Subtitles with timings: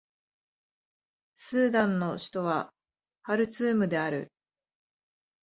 [1.35, 2.73] スーダンの首都は
[3.21, 4.31] ハルツームである